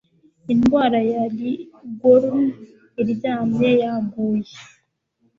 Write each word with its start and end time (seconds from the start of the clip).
Indwara 0.53 0.99
ya 1.11 1.23
lyngworm 1.37 2.41
iryamye 3.01 3.69
yaguye 3.81 4.55